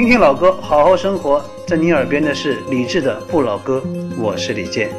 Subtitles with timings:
[0.00, 1.44] 听听老歌好好生活。
[1.66, 3.84] 在你耳边的是理智的不老歌
[4.16, 4.90] 我是李健。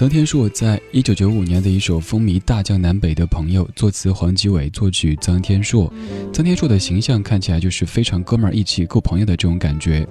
[0.00, 5.92] 曾天硕在一九九五年的一首风靡大江南北的朋友，作词黄吉伟，作曲曾天硕。
[6.32, 10.08] 曾天硕的形象看起来就是非常哥们儿义气、够朋友的这种感觉。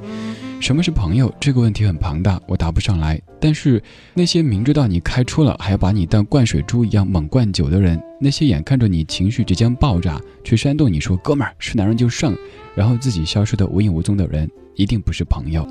[0.59, 1.33] 什么是朋友？
[1.39, 3.19] 这个问题很庞大，我答不上来。
[3.41, 3.81] 但是
[4.13, 12.38] 那些明知道你开出了，还要把你当灌水猪一样猛灌酒的人，那些眼看着你情绪即将爆炸，却煽动你说“哥们儿是男人就上”，
[12.77, 15.68] 然后自己消失的无影无踪的人，一定不是朋友。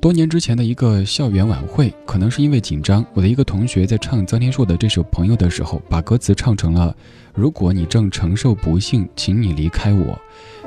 [0.00, 6.96] 多年之前的一个校园晚会，可能是因为紧张，我的一个同学在唱臧天朔的这首《朋友》的时候，把歌词唱成了
[7.36, 10.18] “如果你正承受不幸，请你离开我”。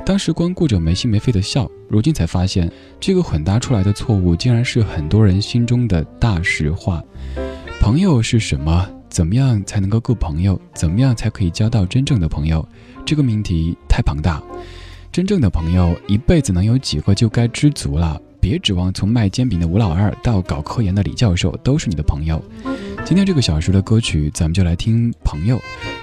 [0.06, 2.70] 当时光顾着没心没肺的笑，如今才发现，
[3.00, 7.02] 这个混搭出来的错误，竟然是很多人心中的大实话。
[7.80, 8.88] 朋友是什么？
[9.08, 10.60] 怎么样才能够够朋友？
[10.74, 12.64] 怎么样才可以交到真正的朋友？
[13.04, 14.40] 这个命题太庞大。
[15.10, 18.20] 真正的朋友，一辈子能有几个就该知足了。
[18.44, 22.44] 别指望从卖煎饼的吴老二到搞科研的李教授都是你的朋友。
[23.02, 25.56] 今天这个小时的歌曲，咱们就来听《朋友》。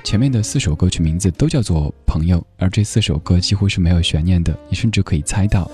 [0.03, 5.69] 前面的四首歌曲名字都叫做《朋友》，而这四首歌几乎是没有悬念的，你甚至可以猜到。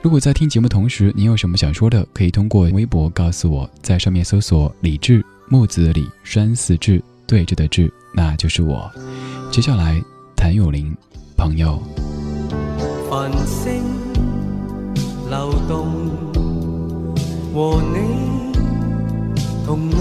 [0.00, 8.88] 如果在听节目同时，你有什么想说的，可以通过微博告诉我，在上面搜索“李志木子李山寺志对着的志”，那就是我。
[9.50, 10.00] 接下来，
[10.36, 10.92] 谭咏麟，
[11.36, 11.82] 《朋友》。
[15.28, 15.86] 流动
[17.52, 17.96] 和你
[19.66, 19.96] 同路，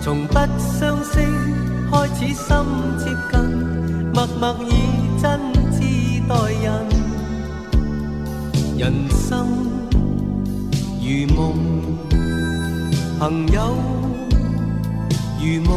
[0.00, 1.18] 从不相识
[1.90, 2.46] 开始心
[2.96, 3.40] 接近，
[4.14, 4.70] 默默以
[5.20, 5.40] 真
[5.72, 5.78] 挚
[6.28, 6.68] 待人。
[8.78, 9.48] 人生
[11.00, 11.38] 如梦，
[13.18, 13.74] 朋友
[15.40, 15.72] 如雾，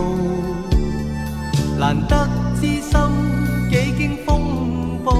[1.80, 2.92] 难得知心
[3.72, 5.12] 几经风暴，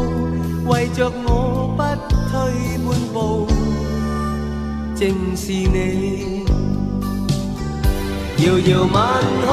[0.66, 1.74] 为着我
[4.96, 6.44] 正是你。
[8.38, 9.02] 遥遥晚
[9.46, 9.48] 空，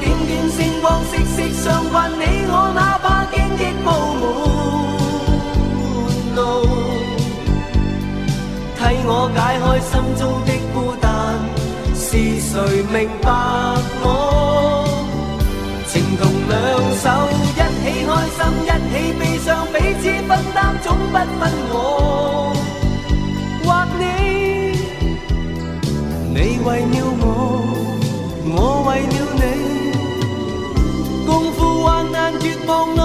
[0.00, 2.10] 点点星光，息息相关。
[2.12, 3.86] 你我哪怕荆棘布
[4.20, 4.22] 满
[6.36, 6.38] 路，
[8.76, 11.04] 替我解开心中的孤单。
[11.94, 12.06] 是
[12.40, 12.52] 谁
[12.92, 13.26] 明白
[14.02, 14.04] 我？
[15.88, 16.52] 情同两
[17.00, 21.42] 手，一起开心，一起悲伤，彼此分担，总不分
[21.72, 21.76] 我。
[26.64, 27.24] 为了我，
[28.46, 28.56] 我
[28.88, 29.42] 为了你，
[31.26, 32.98] 共赴患难绝望里，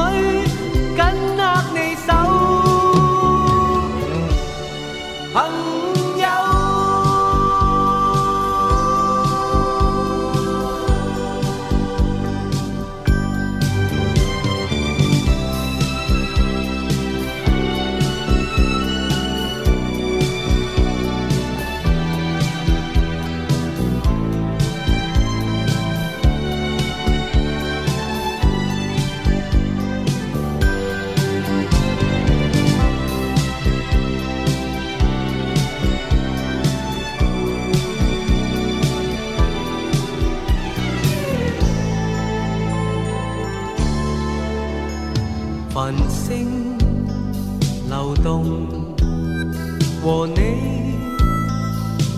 [50.01, 50.34] 和你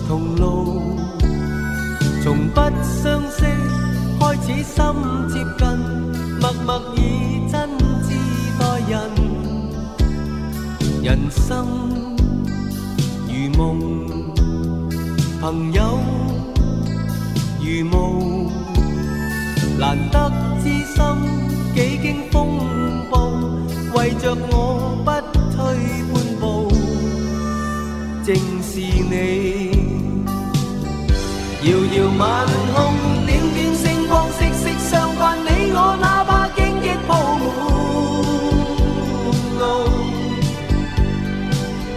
[0.06, 0.96] 同路，
[2.22, 3.44] 从不相识
[4.20, 4.84] 开始心
[5.28, 5.66] 接近，
[6.40, 7.00] 默默以
[7.50, 7.68] 真
[8.02, 8.08] 挚
[8.58, 8.92] 待人。
[11.02, 11.66] 人生
[13.26, 13.60] 如梦，
[15.40, 15.98] 朋友
[17.60, 18.50] 如雾，
[19.78, 20.30] 难得
[20.62, 21.02] 知心
[21.74, 22.60] 几经风
[23.10, 23.31] 暴，
[23.94, 25.10] 为着我不
[25.54, 25.56] 退
[26.12, 26.42] 半步。
[28.24, 29.12] 正是你，
[31.62, 32.22] 遥遥晚
[32.74, 32.76] 空，
[33.26, 35.20] 点点星光，息息相关。
[35.44, 37.10] 你我哪怕荆棘铺
[37.42, 37.44] 满
[39.58, 39.62] 路，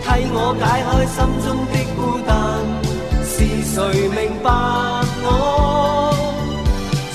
[0.04, 2.32] 替我解开心中的孤单。
[3.24, 3.34] 是
[3.74, 3.76] 谁
[4.10, 4.50] 明白
[5.24, 5.30] 我？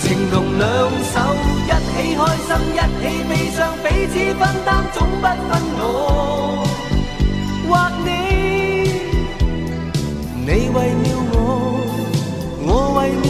[0.03, 0.65] 情同两
[1.13, 1.15] 手，
[2.01, 5.85] 起开心，一起悲伤，彼此分担，总不分我
[7.69, 7.71] 或
[8.05, 8.09] 你。
[10.47, 11.35] 你为了我，
[12.65, 13.25] 我为了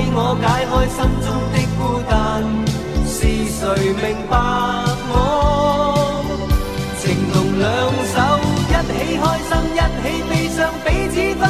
[0.00, 1.78] 为我解开心中的孤
[2.08, 2.10] 单。
[3.06, 3.18] 是
[3.52, 3.60] 谁
[3.92, 4.32] 明白
[5.12, 5.14] 我？
[6.98, 7.02] 情
[7.32, 7.68] 同两
[8.08, 8.16] 手
[8.68, 8.90] 一起
[9.20, 11.42] 开心一起悲伤彼此分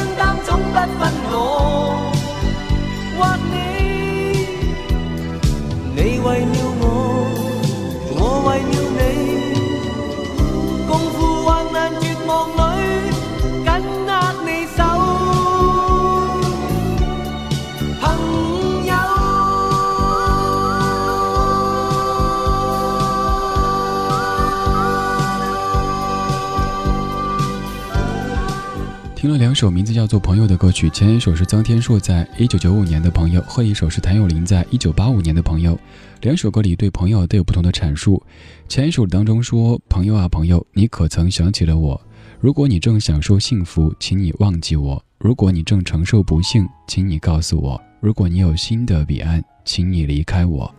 [29.21, 35.75] 听了两首名字叫做《朋友》的歌曲，前一首是臧天朔在一九九五年的《朋友》，后一首是谭咏麟在一九八五年的《朋友》。
[36.21, 38.19] 两首歌里对朋友都有不同的阐述。
[38.67, 42.01] 前一首当中说：“朋友啊朋友，你可曾想起了我？
[42.39, 50.73] 如果你正享受幸福，请你忘记我；如果你正承受不幸，请你告诉我；如果你有新的彼岸，请你离开我。”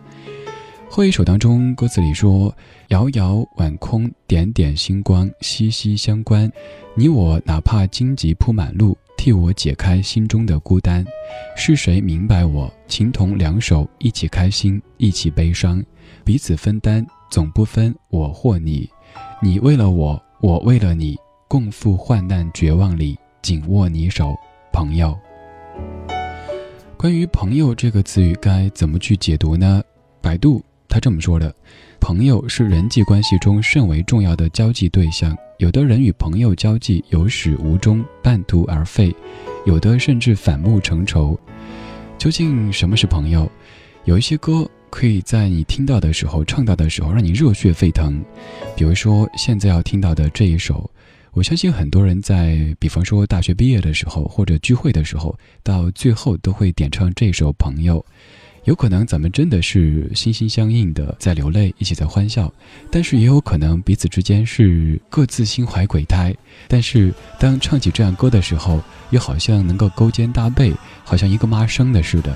[0.95, 2.55] 后一首当中，歌词里说
[2.89, 6.47] ：“遥遥晚空，点点星光，息息相关。
[6.93, 11.03] 你我哪怕荆棘铺满路，替我解开心中的孤单。
[11.57, 12.71] 是谁明白我？
[12.87, 15.83] 情同两手，一起开心，一起悲伤，
[16.23, 18.87] 彼此分担，总不分我或你。
[19.41, 24.35] 你为了我，我为了你，共赴患难绝望里，紧握你手，
[24.71, 25.17] 朋友。”
[26.95, 29.81] 关于“朋友”这个词语，该怎么去解读呢？
[30.21, 30.63] 百度。
[30.93, 31.51] 他这么说的
[31.99, 35.35] ：“朋友是人际关系中甚为重要的交际对象。
[35.57, 39.11] 有的人与朋友交际有始无终，半途而废；
[39.65, 41.35] 有的甚至反目成仇。
[42.19, 43.51] 究竟什么是朋友？
[44.03, 48.23] 有一些歌可以在你听到的时候、唱到的时候，让你热血沸腾。
[48.75, 50.87] 比如说现在要听到的这一首，
[51.31, 57.99] 我相信很多人在，比方说大学毕业的时候，或者聚会的时候，到最后都会点唱这首《朋友》。”
[58.65, 62.51] 有可能咱们真的是心心相印的在流泪，一起在欢笑，
[62.89, 66.33] 但是也有可能彼此之间是各自心怀鬼胎。
[66.67, 72.35] 但是当唱起这样歌的时候，又好像能够勾肩搭背，好像一个妈生的似的。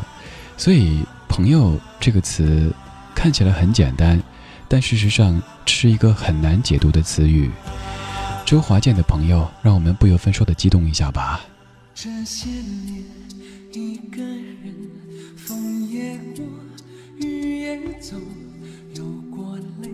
[0.57, 2.74] 所以“朋友”这个词
[3.15, 4.22] 看起来很简单，
[4.67, 7.50] 但事实上是一个很难解读的词语。
[8.46, 11.39] 周华健的朋友，让我们不由分说的激动一下吧。
[11.96, 13.03] 这些年，
[13.72, 14.56] 一个人。
[15.47, 16.43] 风也过，
[17.25, 18.17] 雨也走，
[18.95, 19.89] 有过泪，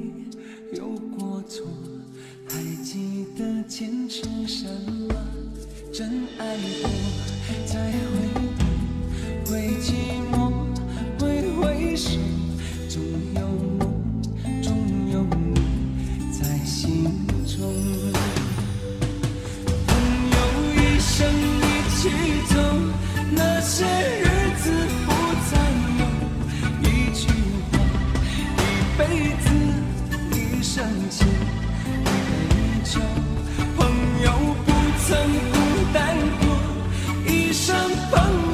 [0.75, 1.67] 有过错，
[2.49, 4.65] 还记得坚持什
[5.07, 5.13] 么？
[5.93, 6.89] 真爱过，
[7.67, 7.93] 再回
[8.57, 9.93] 头，会寂
[10.31, 10.51] 寞，
[11.19, 12.17] 会回首，
[12.89, 13.03] 总
[13.35, 13.41] 有
[13.77, 13.79] 梦，
[14.63, 14.75] 总
[15.11, 15.61] 有你
[16.31, 17.03] 在心
[17.45, 17.61] 中。
[19.85, 19.87] 朋
[20.31, 20.35] 友
[20.73, 21.29] 一生
[21.61, 22.09] 一起
[22.51, 22.57] 走，
[23.31, 24.25] 那些日
[24.57, 24.65] 子
[34.23, 34.71] 又不
[35.05, 35.17] 曾
[35.51, 35.55] 孤
[35.93, 36.45] 单过，
[37.27, 37.75] 一生
[38.09, 38.13] 朋
[38.47, 38.52] 友。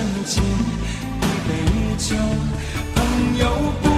[0.00, 1.50] 一生情，一杯
[1.98, 2.16] 酒。
[2.94, 3.44] 朋友
[3.82, 3.89] 不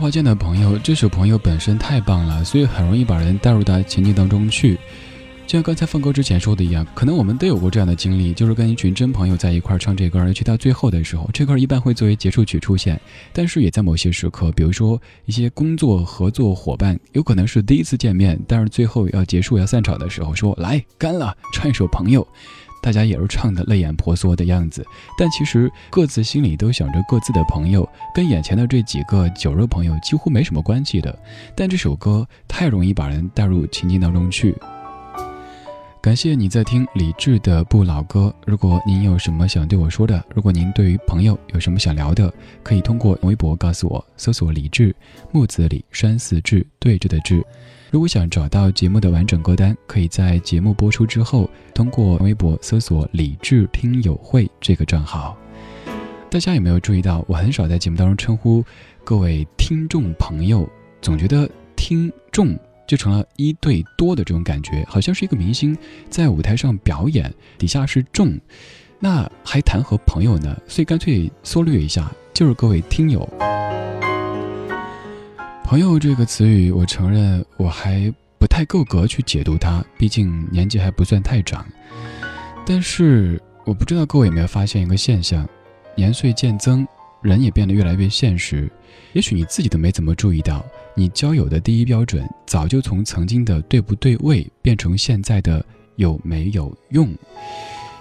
[0.00, 4.76] 华健的朋友，这首朋友本身太棒了，所以很容易把人带入到情境当中去。
[5.46, 12.98] 就像刚才放歌之前说的一样，可能我们都有过这样的经历，就是跟一群真朋友在一块唱这歌，而去到最后的时候，这歌一般会作为结束曲出现。
[13.30, 22.26] 但是也在某些时刻，比如说一些工作合作伙伴，有可能是第一次见面，但是最后要结束要散场的时候，说来干了，唱一首朋友。
[22.82, 24.84] 大家也是唱的泪眼婆娑的样子，
[25.18, 31.16] 但其实各自心里都想着各自的朋友，跟眼前的这几个酒肉朋友几乎没什么关系的。
[31.54, 34.54] 但这首歌太容易把人带入情境当中去。
[36.02, 38.34] 感谢你在听李志的不老歌。
[38.46, 44.96] 如果您有什么想对我说的，如果您对于朋友有什么想聊的，可以通过微博告诉我，搜索李志，
[45.30, 47.44] 木子李，山寺志，对着的志。
[47.90, 55.36] 如果想找到节目的完整歌单，可以在节目播出之后，通过微博搜索“理智听友会”这个账号。
[56.30, 58.64] 大家有没有注意到，我很少在节目当中称呼
[59.02, 60.70] 各位听众朋友，
[61.02, 65.76] 总觉得听众就成了一对多的这种感觉，好像是一个明星
[66.08, 68.38] 在舞台上表演，底下是众，
[69.00, 70.56] 那还谈何朋友呢？
[70.68, 73.28] 所以干脆缩略一下，就是各位听友。
[75.70, 81.64] 朋友这个词语，我承认我还不太够格去解读它，毕竟年纪还不算太长。
[82.66, 85.48] 但是我不知道各位有没有发现一个现象：
[85.94, 86.84] 年岁渐增，
[87.22, 88.68] 人也变得越来越现实。
[89.12, 97.14] 也许你自己都没怎么注意到，你交友的第一标准早就从曾经的对不对位变成现在的有没有用。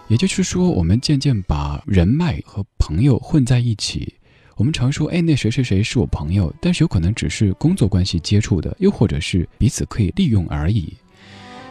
[0.08, 4.12] 也就是说，我们渐渐把人脉和朋友混在一起。
[4.60, 10.93] 我们常说，哎，那谁谁谁是我朋友，但是有可能只是工作关系接触的，又或者是彼此可以利用而已。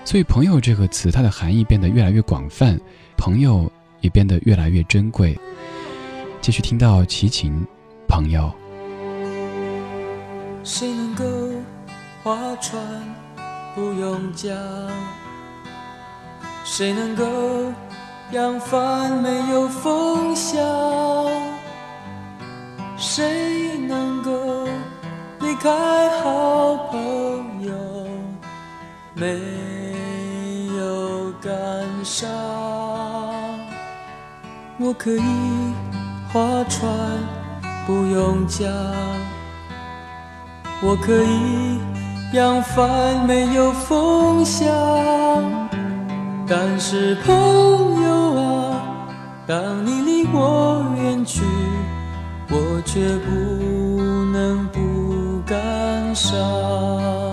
[0.06, 2.80] 所以，朋友这个词，它的含义变得越来越广泛，
[3.14, 3.70] 朋友
[4.00, 5.38] 也变得越来越珍贵。
[6.40, 7.62] 继续听到齐秦，
[8.08, 8.50] 朋友。
[10.64, 11.24] 谁能够
[12.22, 12.82] 划船
[13.74, 14.56] 不用桨？
[16.64, 17.70] 谁能够
[18.32, 20.58] 扬帆没有风向？
[22.98, 24.32] 谁能够
[25.40, 25.70] 离开
[26.20, 27.72] 好朋友，
[29.14, 29.38] 没
[30.76, 31.50] 有感
[32.02, 32.28] 伤？
[34.78, 35.22] 我可以
[36.32, 36.90] 划船
[37.86, 38.68] 不用桨，
[40.82, 41.78] 我可以
[42.32, 44.66] 扬帆没有风向，
[46.48, 47.32] 但是朋
[48.02, 48.82] 友啊，
[49.46, 51.44] 当你离我远去。
[52.90, 53.30] 却不
[54.32, 57.27] 能不感伤。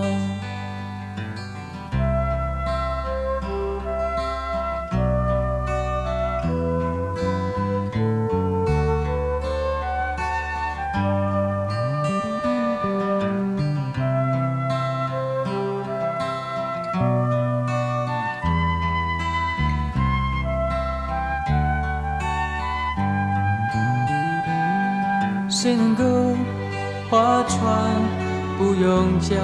[28.76, 29.38] 不用讲？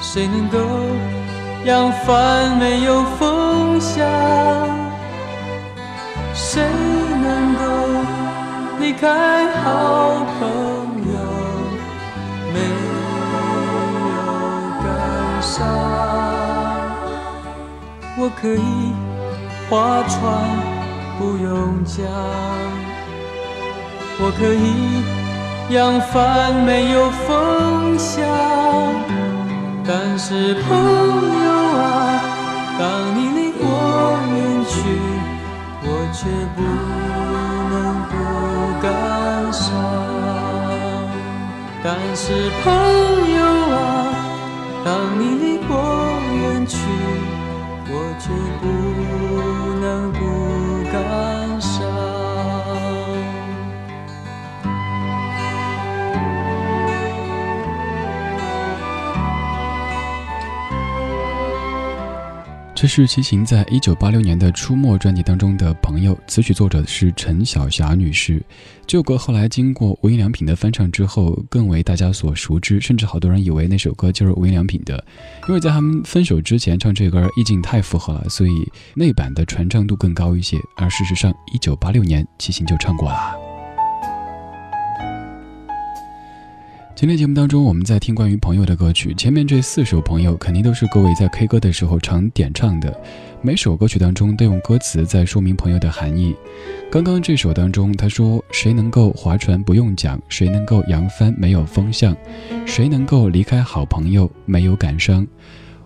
[0.00, 0.58] 谁能够
[1.64, 4.04] 扬帆没有风向？
[6.34, 6.60] 谁
[7.22, 7.60] 能够
[8.80, 10.48] 离开好朋
[11.06, 11.12] 友
[12.52, 14.18] 没有
[14.82, 14.88] 感
[15.40, 15.54] 伤？
[18.18, 18.92] 我可以
[19.68, 20.18] 划船
[21.16, 22.04] 不用桨。
[24.22, 25.19] 我可以
[25.70, 28.26] 扬帆没有风向，
[29.86, 32.20] 但是朋友啊，
[32.76, 33.64] 当你离我
[34.34, 34.74] 远去，
[35.84, 36.58] 我却不
[37.70, 37.74] 能
[38.10, 38.12] 不
[38.82, 38.84] 感
[39.52, 39.62] 伤。
[41.84, 42.66] 但是朋
[43.36, 43.38] 友
[43.72, 43.78] 啊，
[44.84, 44.88] 当
[45.20, 45.72] 你离我
[46.34, 46.74] 远去，
[47.86, 48.26] 我却
[48.60, 48.64] 不
[49.80, 50.18] 能不
[50.90, 50.98] 感
[62.80, 68.42] 这是齐秦在一九八六年的《出没》专辑当中的朋友，词曲作者是陈晓霞女士。
[68.86, 75.04] 这首歌后来经过无印良品的翻唱之后，更为大家所熟知，甚至好多人以为那首歌就是无印良品的，
[75.46, 80.56] 因为在他们分手之前唱这歌意境太符合了，所以那版的传唱度更高一些。
[80.74, 83.49] 而事实上，一九八六年齐秦就唱过了。
[87.00, 89.14] 今天节目当中，我们在听关于朋友的歌曲。
[89.14, 92.94] 前面这四首朋友，肯定都是各位在 K 歌的时候常点唱的。
[93.40, 96.36] 每首歌曲当中都用歌词在说明朋友的含义。
[96.90, 100.20] 刚刚这首当中，他说：“谁能够划船不用桨？
[100.28, 102.14] 谁能够扬帆没有风向？
[102.66, 105.26] 谁能够离开好朋友没有感伤？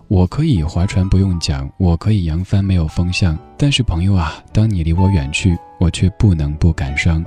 [0.09, 3.39] 我可以划船不用桨，我可以扬帆没有风向。
[3.57, 7.23] 但是朋友啊，当你离我远去，我却不能不感伤。”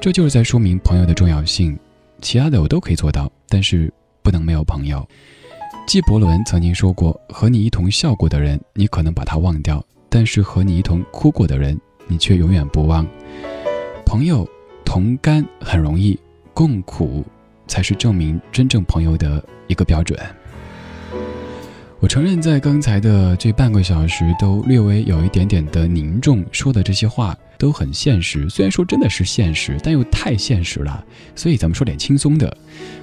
[0.00, 1.76] 这就是在说明朋友的重要性。
[2.20, 5.06] 其他的我都可以做到，但是不能没有朋友。
[5.86, 13.06] 纪伯伦曾经说过：“和你一同笑过的人，你可能把他忘掉；但是和你一同哭过的人，你却永远不忘。”
[14.06, 14.48] 朋友
[14.84, 16.18] 同甘很容易，
[16.52, 17.24] 共苦
[17.66, 20.18] 才是证明真正朋友的一个标准。
[22.00, 28.48] 我承认，在刚才的这半个小时，都略微有一点点的凝重，说的这些话都很现实。
[28.48, 31.04] 虽然说真的是现实，但又太现实了。
[31.36, 32.56] 所以咱们说点轻松的。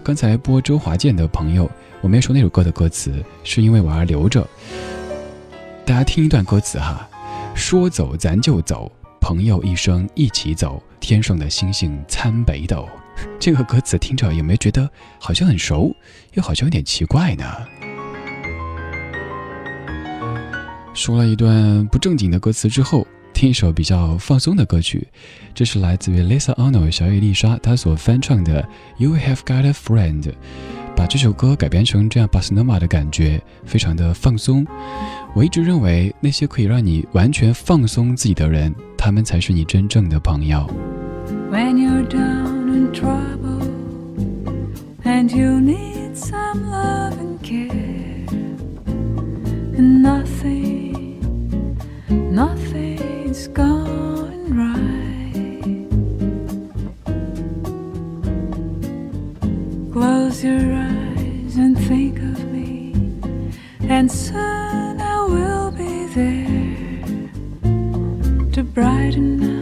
[0.04, 1.70] 刚才播周华健的朋友，
[2.02, 4.46] 我没说那首歌的歌词，是因为我要留着。
[5.86, 7.08] 大家听一段歌词哈：
[7.54, 12.90] 说走咱就走，朋友一生一起走，天上的星星参北斗。
[13.40, 15.96] 这个歌词听着有没有觉得好像很熟，
[16.34, 17.46] 又好像有点奇怪呢？
[20.98, 25.08] 说了一段不正经的歌词之后，听一首比较放松的歌曲。
[25.54, 28.64] 这是来自于 Lisa Arnold 小野丽莎她所翻唱的
[28.98, 30.24] 《You Have Got a Friend》，
[30.96, 34.66] 把这首歌改编成这样巴斯诺玛的感觉，非常的放松。
[35.36, 40.68] 我一直认为，那些可以让你完全放松自己的人，他们才是你真正的朋友。
[41.52, 43.68] When you're down in trouble
[45.04, 48.26] and you need some love and care
[49.78, 50.77] nothing
[52.38, 55.88] nothing's going right.
[59.91, 62.93] Close your eyes and think of me,
[63.89, 67.32] and soon I will be there
[68.52, 69.57] to brighten up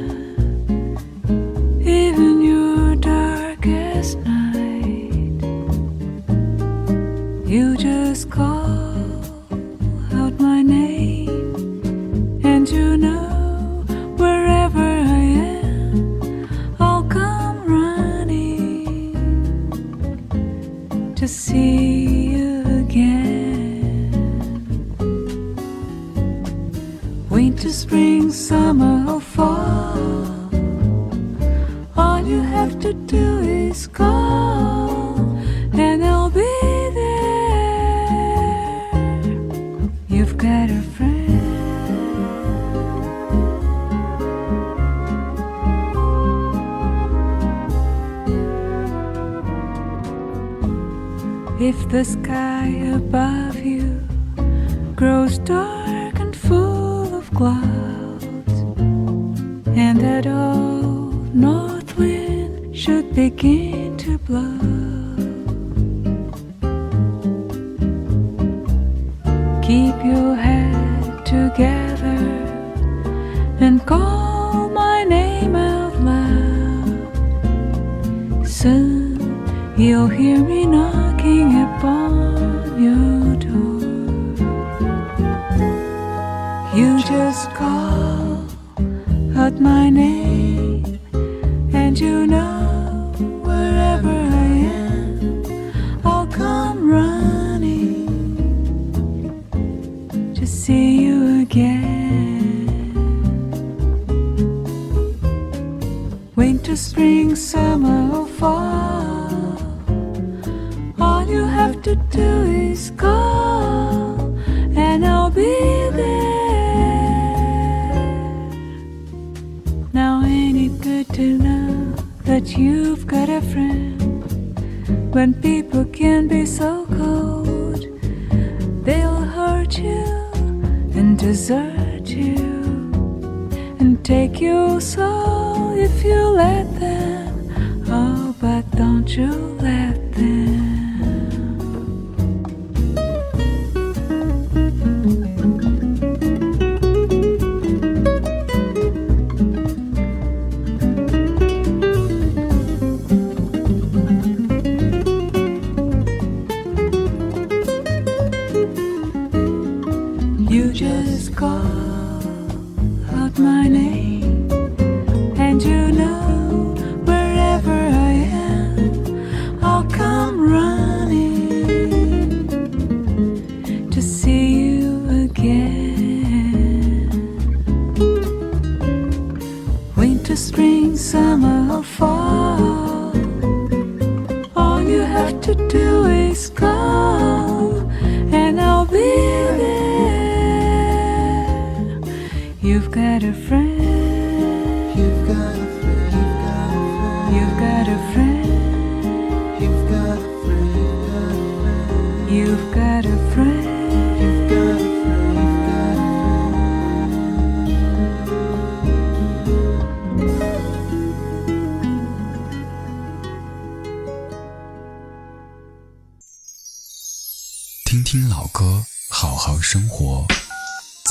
[219.75, 220.25] 生活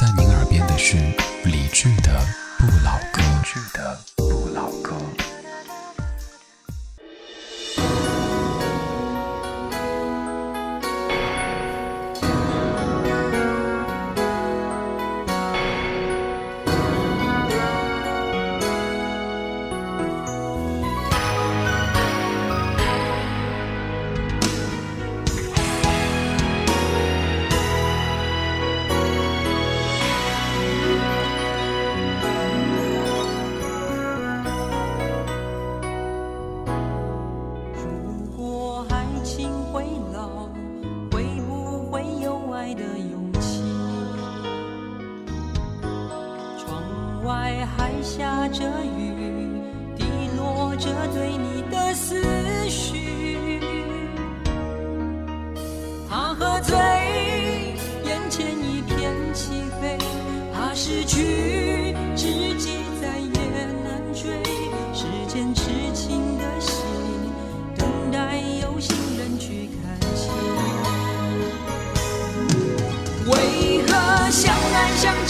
[0.01, 0.97] 在您耳边的是
[1.45, 2.27] 理智的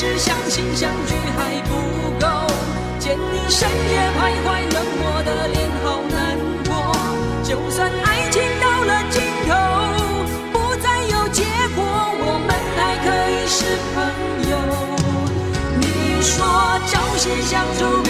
[0.04, 1.70] 是相亲相聚还不
[2.20, 2.26] 够
[2.98, 6.36] 见你深夜徘徊冷漠的脸好难
[6.66, 6.94] 过。
[7.42, 9.50] 就算爱情到了尽头
[10.52, 11.42] 不再有结
[11.74, 11.82] 果
[12.20, 13.64] 我们还可以是
[13.94, 13.96] 朋
[14.50, 14.52] 友。
[15.80, 16.36] 你说
[16.86, 18.03] 朝夕相处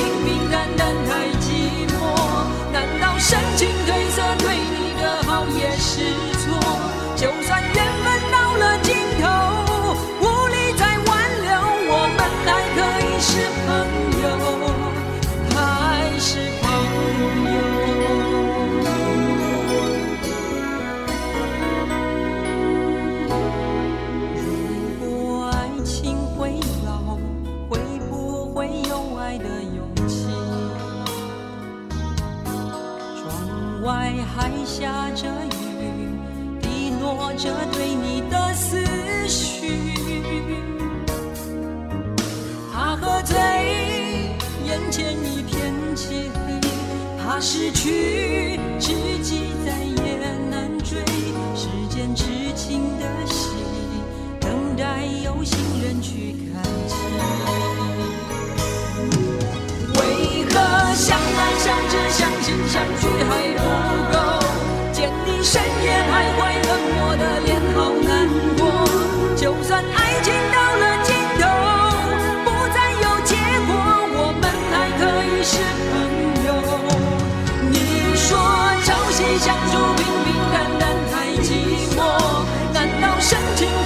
[47.75, 50.17] 去，知己再也
[50.51, 50.99] 难追。
[51.55, 53.51] 世间痴情的戏，
[54.41, 56.97] 等待有心人去看清。
[59.93, 60.01] 为
[60.49, 60.55] 何
[60.95, 63.63] 相爱相知相亲相聚还不
[64.13, 64.17] 够？
[64.93, 67.54] 见你深夜徘徊冷漠的脸。
[83.27, 83.84] 深情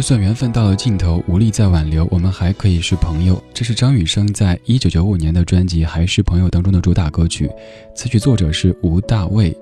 [0.00, 3.38] 就算缘分到了尽头，无力再挽留，我们还可以是朋友。
[3.52, 7.50] 这是张雨生在一九九五年的专辑《还是朋友》当中的主打歌曲，
[7.94, 9.54] 词曲作者是吴大卫。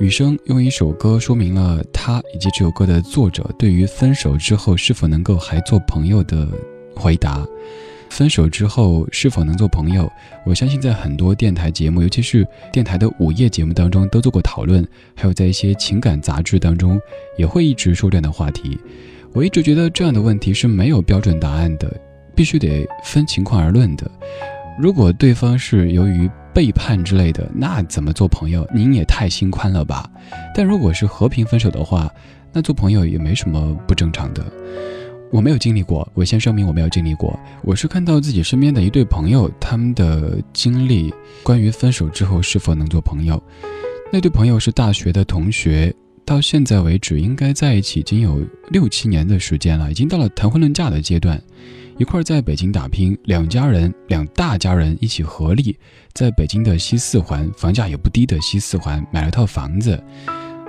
[0.00, 6.48] 雨生用一首歌说明了他以及这首歌的作者对于分手之后是否能够还做朋友的
[6.96, 7.46] 回答。
[8.08, 10.10] 分手之后是否能做朋友？
[10.44, 17.00] 我相信在很多电台节目，尤其是电台的午夜节目当中都做过讨论，还有在一些情感杂志当中
[17.38, 18.76] 也会一直说这样的话题。
[19.32, 21.88] 我一直觉得这样的问题是没有标准答案的，
[22.34, 24.10] 必须得分情况而论的。
[24.76, 28.66] 如果对方是由于背叛之类的，那怎么做朋友？
[28.74, 30.10] 您也太心宽了吧。
[30.52, 32.12] 但如果是和平分手的话，
[32.52, 34.44] 那做朋友也没什么不正常的。
[35.30, 37.38] 我没有经历过，我先声明我没有经历过。
[37.62, 41.14] 我是看到自己身边的一对朋友他们的经历，
[41.44, 43.40] 关于分手之后是否能做朋友。
[44.12, 45.94] 那对朋友是大学的同学。
[46.30, 51.42] 到现在为止，应该在一起已经有六七年的时间了，已经到了谈婚论嫁的阶段，
[51.98, 55.76] 一块在北京打拼，两家人两大家人一起合力，
[56.12, 60.00] 在北京的西四环，房价也不低的西四环买了套房子，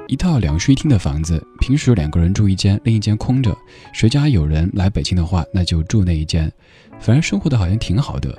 [0.08, 3.56] 一套两室一厅的房子，平时两个人住一间，另一间空着，
[3.94, 6.52] 谁家有人来北京的话，那就住那一间，
[7.00, 8.36] 反正生活的好像挺好的。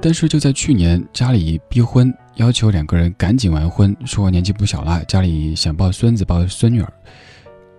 [0.00, 6.92] 但是就在去年，家里逼婚，要求两个人赶紧完婚，说年纪不小了，家里想抱孙子抱孙女儿。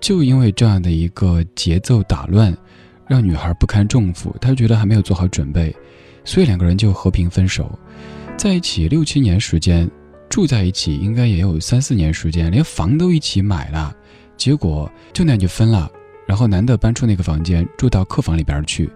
[0.01, 2.55] 就因为这样的一个节奏打乱，
[3.07, 5.73] 让女孩不堪重负，她觉得还没有做好准备，
[6.25, 7.77] 所以两个人就和平分手。
[8.37, 9.89] 在一起六七年时间，
[10.29, 13.95] 住在一起应该也有三四年时间，连房都一起买了，
[14.35, 15.89] 结果就那样就分了。
[16.25, 18.89] 然后男的搬出那个房间，住到客房里边去。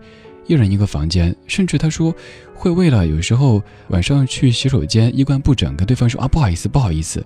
[0.46, 2.14] 一人一个房间，甚至他说
[2.54, 7.26] 会为了有时候晚上去洗手间衣冠不整，跟对方说啊不好意思不好意思。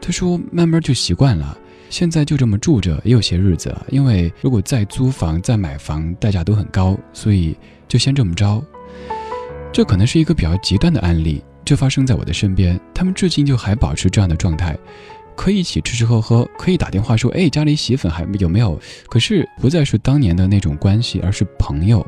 [0.00, 1.56] 他说慢慢就习惯了，
[1.88, 3.86] 现在就这么住着也有些日子了。
[3.90, 7.56] 因为如果再租房再买房，代价都很高，所以
[7.88, 8.62] 就先这么着。
[9.72, 12.78] 这可能是一个比较极端的案例，就发生在我的身边。
[12.94, 14.78] 他们至今就还保持这样的状态。
[15.36, 22.06] 可以一起吃吃喝喝，可以打电话说：“哎，家里洗衣粉还有没有？”可是不再是当年的那种关系，而是朋友。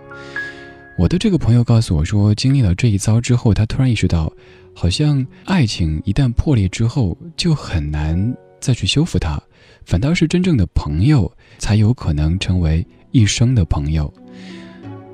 [0.98, 4.32] 我的这个朋友告诉我说，经历了这一遭之后，他突然意识到，
[4.74, 9.38] 好像爱情一旦破裂之后，就很难再去修复它，
[9.84, 14.12] 反倒是真正的朋友才有可能成为一生的朋友。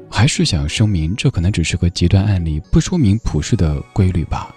[0.09, 4.55] 还是想声明，这可能只是个极端案例，不说明普世的规律吧。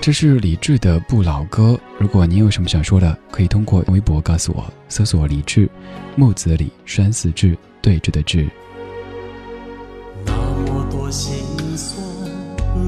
[0.00, 1.78] 这是李志的不老歌。
[1.98, 5.68] 如果您有什么想说的，可以通过微博告诉我，搜索李志，
[6.14, 8.48] 木子李，山寺志，对峙的志。
[11.10, 11.44] 心
[11.76, 12.00] 酸，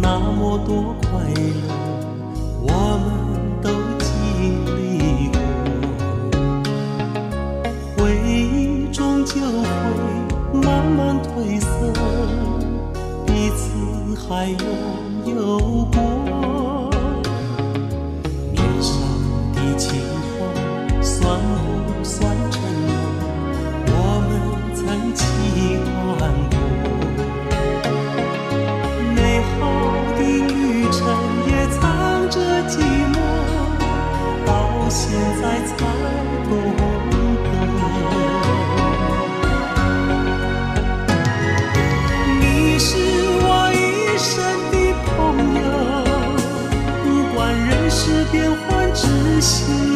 [0.00, 1.60] 那么多快乐，
[2.62, 2.68] 我
[3.02, 3.10] 们
[3.60, 3.68] 都
[3.98, 4.08] 经
[4.76, 4.78] 历
[5.28, 5.36] 过。
[7.96, 11.66] 回忆终究会慢慢褪色，
[13.26, 13.60] 彼此
[14.28, 14.58] 还拥
[15.26, 15.96] 有过。
[18.52, 18.92] 年少
[19.54, 20.00] 的情
[20.38, 20.40] 话
[21.02, 21.40] 算
[21.86, 22.20] 不算
[22.52, 22.92] 承诺？
[23.88, 23.90] 我
[24.28, 24.30] 们
[24.76, 24.80] 曾
[25.12, 25.20] 期
[26.20, 26.20] 盼
[34.95, 35.74] 现在才
[36.49, 37.51] 懂得，
[42.38, 42.90] 你是
[43.40, 43.74] 我一
[44.18, 44.30] 生
[44.70, 44.74] 的
[45.07, 45.11] 朋
[45.57, 45.61] 友，
[47.03, 48.34] 不管人世变
[48.68, 49.91] 幻，知心。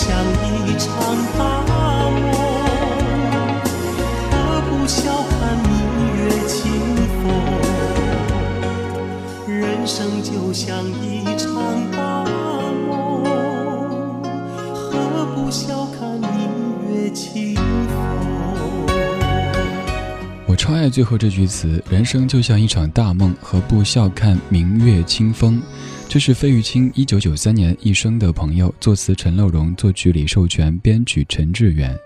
[0.00, 0.08] 像
[0.66, 0.88] 一场
[1.36, 2.16] 大梦，
[4.30, 4.32] 何
[4.62, 5.38] 不笑看
[5.68, 5.70] 明
[6.16, 6.58] 月清
[7.20, 7.22] 风？
[9.46, 10.72] 人生就像
[11.02, 11.52] 一场
[11.92, 13.22] 大梦，
[14.72, 16.48] 何不笑看明
[16.88, 17.62] 月清风？
[20.46, 25.60] 我超爱最后这句词：“人生就像一场大梦，何不笑看明月清风？”
[26.10, 31.96] 这是费玉清一九九三年一生的朋友，作词陈乐融，作曲李寿全，编曲陈志远。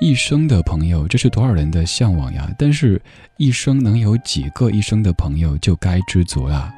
[0.00, 2.50] 一生的朋友，这是多少人的向往呀？
[2.58, 2.98] 但是，
[3.36, 6.72] 一生能有几个一生的朋友，就该知足了。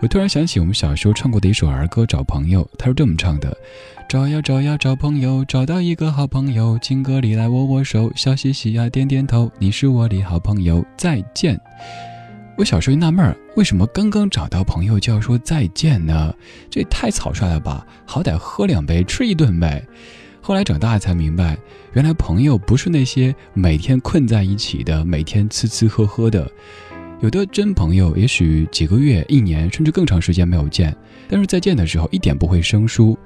[0.00, 3.54] 我突然想起我们小时候唱过的一首儿歌《找朋友》，它是这么唱的：
[4.08, 11.60] 找呀找呀找朋友，找到一个好朋友，敬个礼来握握手，笑嘻嘻呀点点头，你是我的好朋友，再见。
[12.58, 16.34] 我小时候纳闷儿，为什么刚刚找到朋友就要说再见呢？
[16.68, 17.86] 这也太草率了吧！
[18.04, 19.86] 好歹喝两杯，吃一顿呗。
[20.40, 21.56] 后来长大才明白，
[21.92, 26.50] 原来朋友不是那些每天困在一起的，每天吃吃喝喝的。
[27.20, 30.92] 有的真朋友，也许几个月、一年，甚至更长时间没有见，
[31.28, 33.16] 但是再见的时候一点不会生疏，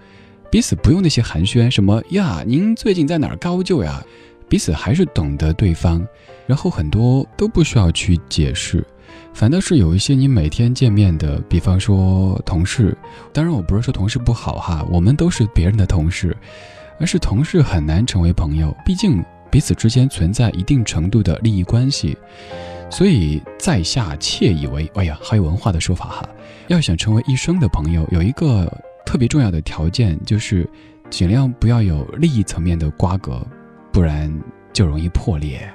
[0.51, 4.05] 彼此不用那些寒暄，什么呀，您最近在哪儿高就呀？
[4.47, 6.07] 彼此还是懂得对方，
[6.47, 8.87] 然后很多都不需要去解释。
[9.35, 12.97] 反倒是有一些你每天见面的，比方说同事，
[13.33, 16.37] 当然我不是说同事不好哈，我们都是别人的同事，
[17.01, 22.17] 而是同事很难成为朋友，毕竟彼此之间存在一定程度的利益关系，
[22.91, 26.29] 所以在下窃以为，哎呀，好有文化的说法哈，
[26.69, 28.71] 要想成为一生的朋友，有一个
[29.05, 30.69] 特别重要的条件，就是
[31.11, 33.45] 尽量不要有利益层面的瓜葛，
[33.93, 34.33] 不然
[34.73, 35.69] 就容易破裂。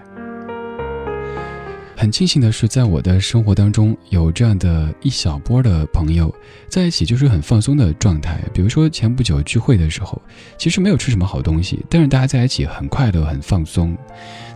[2.00, 6.32] 很庆幸的是，在我的生活当中有这样的一小波的朋友
[6.70, 8.40] 在一起，就是很放松的状态。
[8.54, 10.22] 比如说前不久聚会的时候，
[10.60, 13.98] 其实没有吃什么好东西，但是大家在一起很快乐、很放松。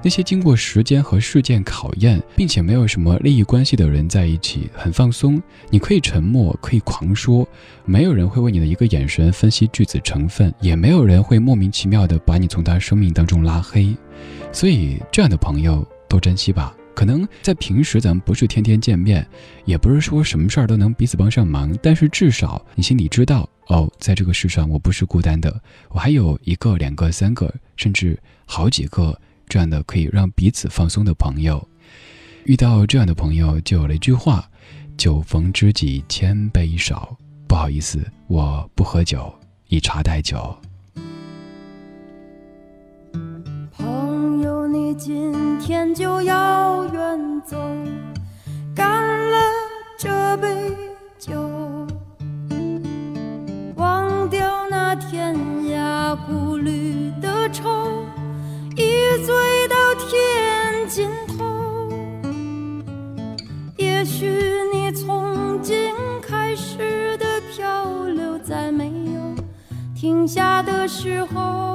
[0.04, 5.42] 那些经过时间和事件考验，并且没有什么利益关系的人在一起，很放松。
[5.72, 7.48] 你可以沉默，可以狂说，
[7.86, 13.96] 没有人会为你的一个眼神分析句子成分，也没有人会莫名其妙的把你从他生命当中拉黑。
[14.52, 16.72] 所以，这样的朋友多珍惜吧。
[16.94, 19.28] 可能在平时咱们不是天天见面，
[19.66, 31.66] 也不是说什么事儿都能彼此帮上忙，但是至少你心里知道哦，在这个世上我不是孤单的，我还有一个、两个、三个，甚至好几个这样的可以让彼此放松的朋友。
[32.46, 34.50] 遇到这样的朋友，就有了一句话
[34.98, 37.18] ：“酒逢知己千杯少。”
[37.48, 39.34] 不好意思，我不喝酒，
[39.68, 40.58] 以茶代酒。
[45.04, 47.58] 今天就要远走，
[48.76, 48.88] 干
[49.32, 49.42] 了
[49.98, 50.48] 这杯
[51.18, 51.34] 酒，
[53.78, 58.06] 忘掉那天涯孤旅的愁，
[58.76, 61.90] 一醉到天尽头。
[63.78, 64.28] 也许
[64.72, 69.44] 你从今开始的漂流，在没有
[69.96, 71.71] 停下的时候。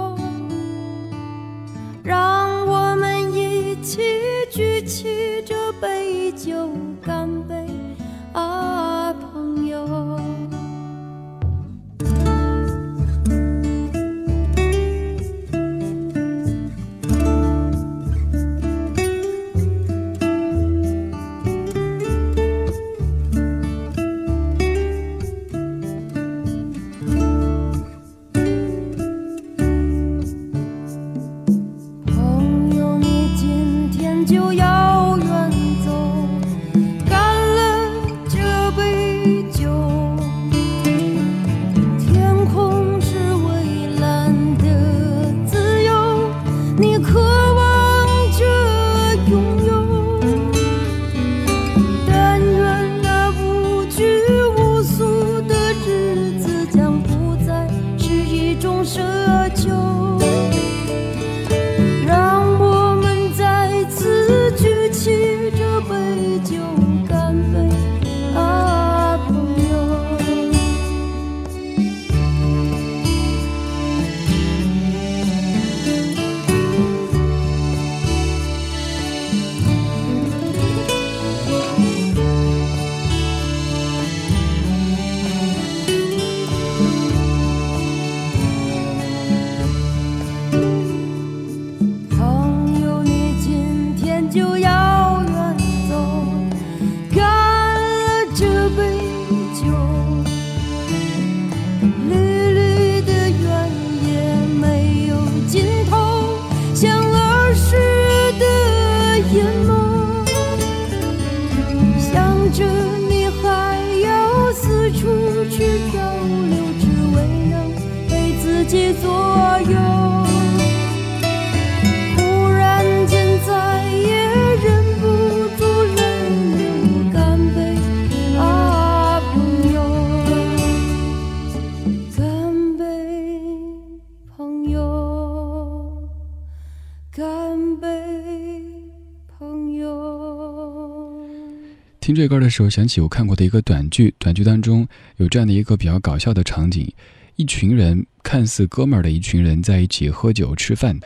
[142.17, 144.89] 这歌的时候，想起我看过的一个短剧，短剧当中
[145.19, 146.93] 有这样的一个比较搞笑的场景：
[147.37, 150.99] 一群人看似哥们儿的一群人在一起喝酒吃饭，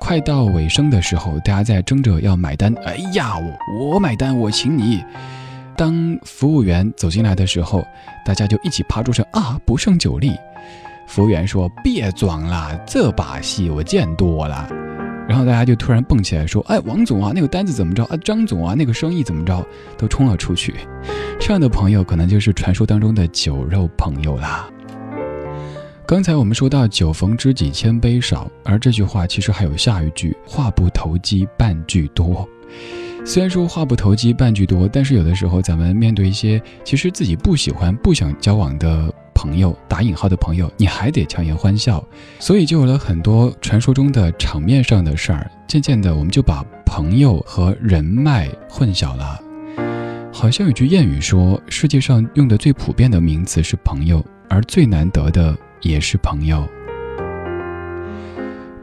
[0.00, 2.74] 快到尾声的时候，大家在争着要买单。
[2.84, 5.04] 哎呀，我我买单，我请你。
[5.76, 7.84] 当服务员走进来的时候，
[8.24, 10.32] 大家就一起趴桌上啊，不胜酒力。
[11.06, 14.68] 服务员说：“别装了，这把戏我见多了。”
[15.28, 18.16] 然后大家就突然蹦起来说：“哎，王总啊，那个单子怎么着啊？
[18.18, 19.66] 张总啊，那个生意怎么着？”
[19.96, 20.74] 都冲了出去。
[21.40, 24.68] 这样的朋友可能就是传说当中的酒肉朋友啦。
[26.06, 32.46] 刚才我们说到“酒逢知己千杯少”，而这句话其实还有下一句：“话不投机半句多。”
[33.24, 39.10] 虽然说话不投机半句多，但是有的时候咱们面对一些其实自己不喜欢、不想交往的
[39.44, 42.02] 朋友（打引号的朋友），你还得强颜欢笑，
[42.38, 45.50] 所以就有了很多传说中的场面上的事儿。
[45.68, 49.38] 渐渐的，我们就把朋友和人脉混淆了。
[50.32, 56.66] 好像有句谚语说，世界上用的最普遍的名词是朋友，而最难得的也是朋友。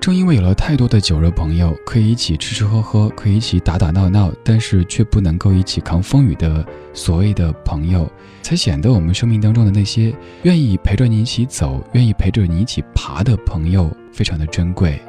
[0.01, 14.99] 正因为有了太多的酒肉朋友，可以一起吃吃喝喝，可以一起打打闹闹，但是却不能够一起扛风雨的所谓的朋友，才显得我们生命当中的那些愿意陪着你一起走、愿意陪着你一起爬的朋友非常的珍贵。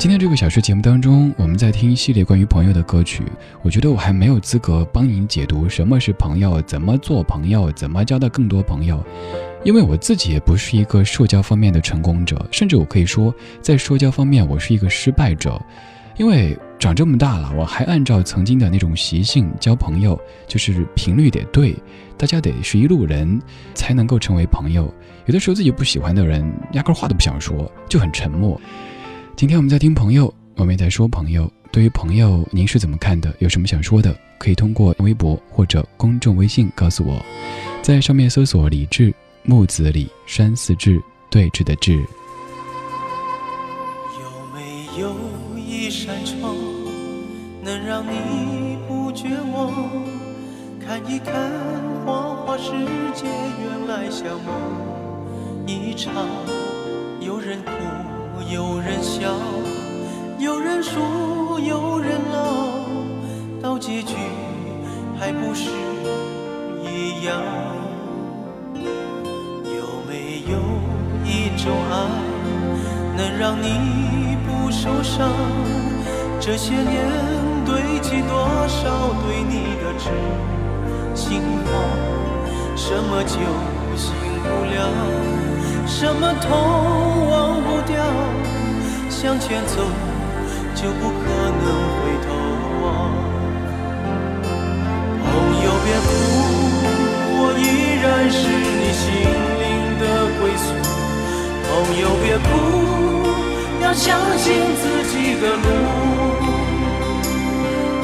[0.00, 3.22] 今天这个小时节目当中，我们在听一系列关于朋友的歌曲。
[3.60, 9.04] 我觉得我还没有资格帮您解读什么是朋友，怎么做朋友，怎么交到更多朋友。
[9.62, 15.60] 因为我自己也不是一个社交方面的成功者，甚至我可以说，在社交方面我是一个失败者。
[16.16, 21.76] 因为长这么大了，我还按照曾经的那种习性交朋友，就是频率得对，
[22.16, 23.38] 大家得是一路人，
[23.74, 24.90] 才能够成为朋友。
[25.26, 28.58] 有的时候自己不喜欢的人，压根话都不想说，就很沉默。
[29.40, 31.50] 今天我们在听朋友，我们也在说朋友。
[31.72, 33.34] 对于朋友，您是怎么看的？
[33.38, 34.14] 有什么想说的？
[34.36, 37.24] 可以通过微博或者公众微信告诉我，
[37.80, 41.94] 在上面搜索“李志木子李山寺志对峙的志”。
[44.20, 45.16] 有没有
[45.58, 46.54] 一扇窗，
[47.64, 49.72] 能让你不绝望？
[50.86, 51.32] 看一看
[52.04, 52.72] 花花世
[53.14, 56.12] 界，原来像梦一场。
[57.22, 57.70] 有人哭，
[58.52, 59.30] 有人笑，
[60.40, 60.98] 有人输，
[61.60, 62.42] 有人老，
[63.62, 64.16] 到结局
[65.16, 65.70] 还不是
[66.82, 67.40] 一样？
[68.74, 70.58] 有没有
[71.24, 71.94] 一种爱？
[73.16, 75.30] 能让你不受伤。
[76.40, 77.06] 这些年
[77.64, 80.10] 堆积多少对你的痴
[81.14, 81.70] 心话，
[82.74, 83.38] 什么酒
[83.94, 84.78] 醒不了，
[85.90, 86.48] 什么痛
[87.28, 87.98] 忘不掉。
[89.10, 89.74] 向前走
[90.74, 91.24] 就不可
[91.60, 91.66] 能
[91.98, 92.26] 回头
[92.82, 92.86] 望。
[95.20, 95.28] 朋
[95.64, 96.08] 友别哭，
[97.36, 97.60] 我依
[98.00, 98.38] 然是
[98.78, 99.04] 你心
[99.60, 99.62] 灵
[100.00, 100.02] 的
[100.38, 100.66] 归宿。
[101.66, 101.68] 朋
[102.00, 102.48] 友别哭，
[103.82, 104.06] 要相
[104.38, 104.46] 信
[104.80, 105.66] 自己的路。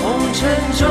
[0.03, 0.39] 红尘
[0.77, 0.83] 中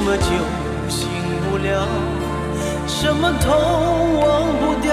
[0.00, 0.30] 么酒
[0.88, 1.08] 醒
[1.44, 1.86] 不了，
[2.86, 3.48] 什么痛
[4.20, 4.26] 忘
[4.58, 4.88] 不掉？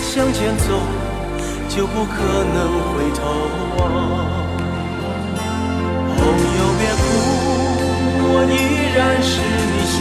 [0.00, 0.64] 向前走
[1.68, 2.14] 就不可
[2.54, 2.56] 能
[2.90, 3.20] 回头
[3.76, 3.80] 望。
[6.16, 7.04] 朋友别哭，
[8.24, 8.52] 我依
[8.96, 9.30] 然是
[9.70, 9.96] 你心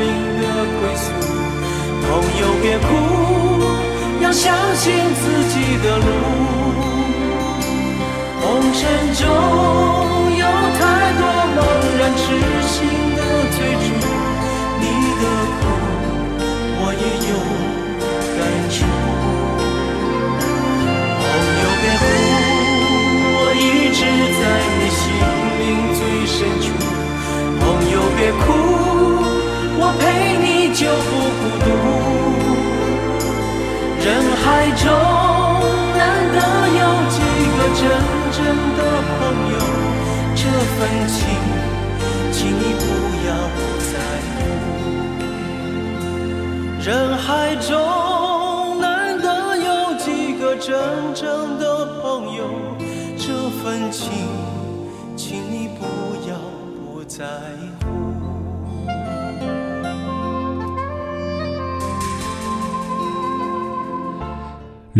[0.00, 0.02] 灵
[0.40, 0.42] 的
[0.80, 1.04] 归宿。
[2.02, 2.08] 朋
[2.40, 2.90] 友别哭，
[4.20, 4.84] 要相信
[5.14, 6.06] 自己的路。
[8.40, 8.80] 红尘
[9.14, 9.22] 中
[28.40, 28.44] 哭，
[29.78, 30.02] 我陪
[30.42, 31.66] 你就不孤独。
[34.04, 34.06] 人
[34.42, 34.44] 海
[34.76, 34.84] 中
[35.96, 36.00] 难
[36.32, 36.36] 得
[36.80, 37.16] 有几
[37.56, 37.80] 个真
[38.32, 38.38] 正
[38.76, 38.80] 的
[39.18, 39.20] 朋
[39.52, 39.54] 友，
[40.34, 40.40] 这
[40.74, 40.78] 份
[41.08, 41.14] 情
[42.32, 42.82] 请你不
[43.28, 43.30] 要
[43.90, 43.92] 在
[44.34, 44.36] 乎。
[46.84, 47.26] 人海
[47.56, 47.81] 中。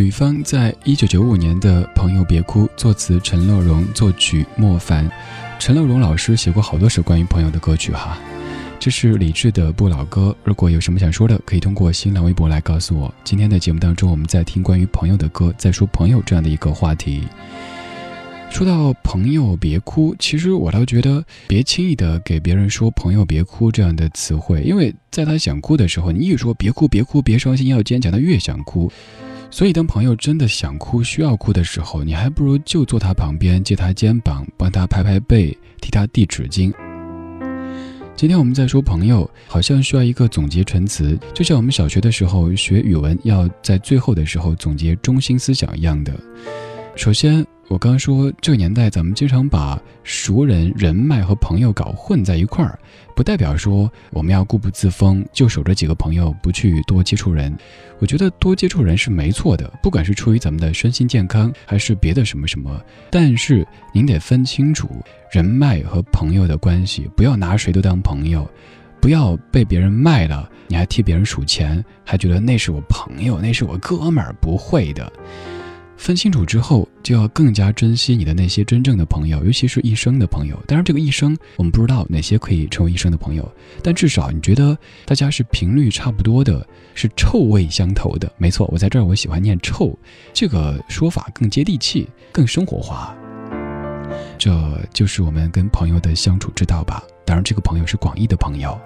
[0.03, 5.09] 吕方在一九九五年的《朋友别哭》，作词陈乐融，作曲莫凡。
[5.61, 8.18] 陈乐融老师写过好多首关于朋友的歌曲哈。
[8.80, 10.36] 这是李志的不老歌。
[10.42, 13.14] 如果有什么想说的，可以通过新浪微博来告诉我。
[13.22, 17.22] 今天的节目当中，我们在听关于朋友的歌，在说朋友这样的一个话题。
[18.50, 28.90] 说到朋友别哭，其实我倒觉得别轻易的给别人说“朋友别哭”这样的词汇，因为在他想哭的时候，你一说“别哭，别哭，别伤心，要坚强”，他越想哭。
[29.55, 36.72] 所以，当朋友真的想哭、需要哭的时候，你还不如就坐他旁边，借他肩膀，帮他拍拍背，替他递纸巾。
[38.16, 46.18] 今天我们在说朋友，好像需要一个总结陈词，就像我们小学的时候学语文要在最后的时候总结中心思想一样的。
[46.95, 52.78] 首先，我刚说这个年代，咱们经常把熟人、人脉和朋友搞混在一块儿，
[53.16, 57.57] 不代表说我们要固步自封，就守着几个朋友，不去多接触人。
[57.99, 62.78] 我觉得多接触人是没错的，不管是出于咱们的身心健康，还是别的什么什么。
[63.11, 64.88] 但是您得分清楚
[65.30, 68.49] 人脉和朋友的关系，不要拿谁都当朋友，
[69.01, 75.11] 不要被别人卖了，你还替别人数钱，还觉得那是我朋友，那是我哥们儿，不会的。
[76.03, 80.61] 分清楚之后，就要更加珍惜你的那些真正的朋友，尤其是一生的朋友。
[80.66, 83.48] 当然，这个一生我们不知道哪些可以成为一生的朋友，
[83.84, 88.28] 但至少你觉得大家是频率差不多的，是臭味相投的。
[88.36, 89.96] 没错，我在这儿我喜欢念“臭”
[90.34, 93.16] 这个说法，更接地气，更生活化。
[94.36, 94.50] 这
[94.92, 97.00] 就是我们跟朋友的相处之道吧。
[97.24, 98.76] 当然，这个朋友是广义的朋友。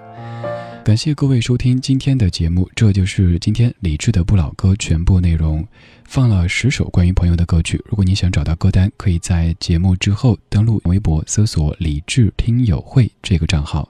[0.85, 5.67] 感谢各位收听今天的节目，这就是今天理智的不老歌全部内容，
[6.07, 7.79] 放了十首关于朋友的歌曲。
[7.85, 13.87] 如果你想找到歌单，可以在节目之后登录微博搜索“李智听友会”这个账号。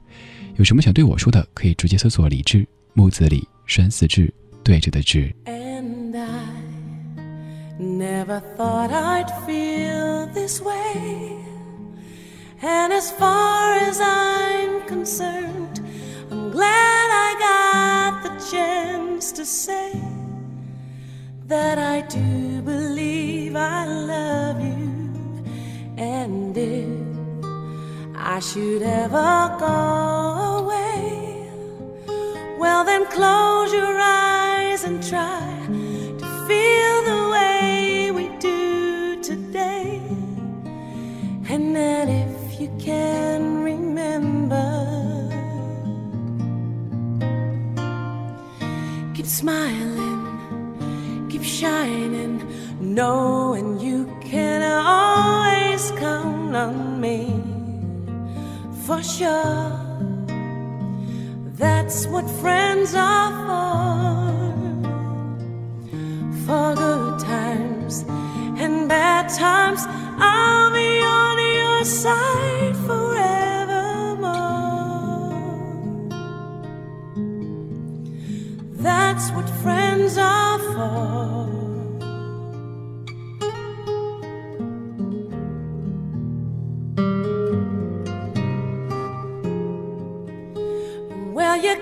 [0.56, 5.34] 有什么想对我说的，可以直接搜索“李智木子李山寺志对着的志”。
[5.46, 6.44] And I
[7.80, 11.38] never thought I'd feel this way.
[12.64, 15.80] And as far as I'm concerned,
[16.32, 16.66] I'm glad
[17.12, 19.94] I got the chance to say
[21.48, 25.44] that I do believe I love you.
[25.96, 26.90] And if
[28.16, 29.76] I should ever go
[30.60, 31.48] away,
[32.60, 35.40] well, then close your eyes and try
[36.20, 40.02] to feel the way we do today.
[41.50, 44.68] And then if you can remember,
[49.16, 49.97] keep smiling,
[51.60, 52.38] shining,
[52.80, 57.42] knowing you can always count on me
[58.86, 59.72] for sure.
[61.58, 64.28] That's what friends are for.
[66.46, 68.06] For good times
[68.62, 69.82] and bad times,
[70.20, 73.18] I'll be on your side forevermore.
[78.76, 81.47] That's what friends are for.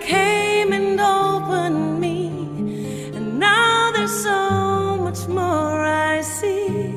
[0.06, 2.28] Came and opened me,
[3.16, 6.94] and now there's so much more I see.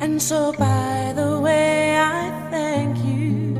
[0.00, 3.56] And so, by the way, I thank you,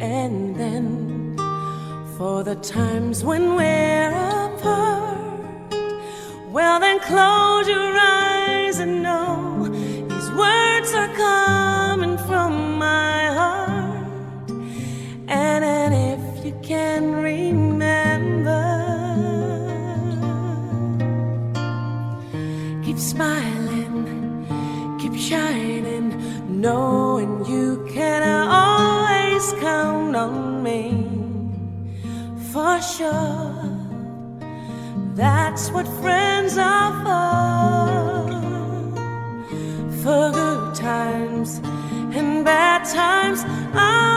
[0.00, 1.36] and then
[2.16, 4.10] for the times when we're
[4.48, 5.18] apart.
[6.56, 7.51] Well, then close
[35.14, 38.32] That's what friends are for.
[40.02, 41.60] For good times
[42.16, 43.44] and bad times,
[43.74, 44.11] I'll